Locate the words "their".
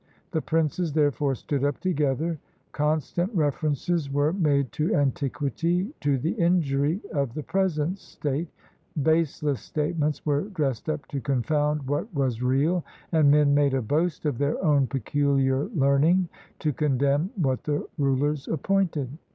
14.39-14.59